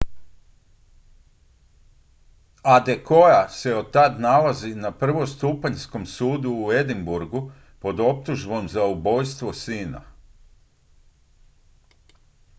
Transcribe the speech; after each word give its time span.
adekoya 2.75 3.49
se 3.49 3.73
otad 3.81 4.15
nalazi 4.21 4.71
na 4.85 4.91
prvostupanjskom 5.01 6.05
sudu 6.13 6.51
u 6.53 6.71
edinburghu 6.77 7.41
pod 7.81 7.99
optužbom 8.07 8.69
za 8.77 8.85
ubojstvo 8.95 9.53
sina 9.53 10.01